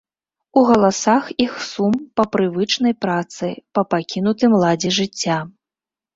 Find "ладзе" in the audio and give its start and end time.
4.67-4.89